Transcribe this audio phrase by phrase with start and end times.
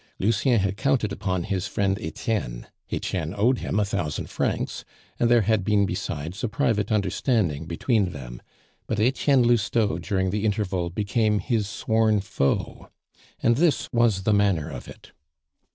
[0.17, 4.83] Lucien had counted upon his friend Etienne; Etienne owed him a thousand francs,
[5.19, 8.41] and there had been besides a private understanding between them;
[8.87, 12.89] but Etienne Lousteau during the interval became his sworn foe,
[13.43, 15.11] and this was the manner of it.